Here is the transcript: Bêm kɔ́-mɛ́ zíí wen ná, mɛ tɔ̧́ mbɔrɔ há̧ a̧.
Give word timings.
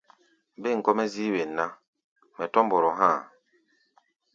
Bêm 0.61 0.77
kɔ́-mɛ́ 0.85 1.07
zíí 1.13 1.33
wen 1.33 1.51
ná, 1.57 1.65
mɛ 2.37 2.45
tɔ̧́ 2.53 2.63
mbɔrɔ 2.65 2.89
há̧ 2.99 3.09
a̧. 3.15 3.19